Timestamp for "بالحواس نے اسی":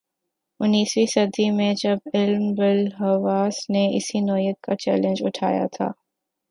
2.53-4.19